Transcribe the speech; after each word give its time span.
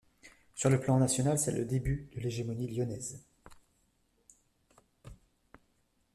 Sur 0.55 0.71
le 0.71 0.79
plan 0.79 0.97
national, 0.97 1.37
c'est 1.37 1.51
le 1.51 1.63
début 1.63 2.09
de 2.15 2.21
l'hégémonie 2.21 2.67
Lyonnaise. 2.75 3.23